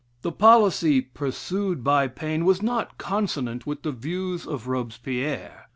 The 0.23 0.31
policy 0.31 0.99
pursued 0.99 1.83
by 1.83 2.07
Paine 2.07 2.43
was 2.43 2.63
not 2.63 2.97
consonant 2.97 3.67
with 3.67 3.83
the 3.83 3.91
views 3.91 4.47
of 4.47 4.67
Robespierre. 4.67 5.67